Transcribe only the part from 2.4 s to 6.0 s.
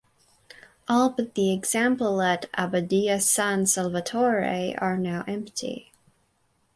Abbadia San Salvatore are now empty.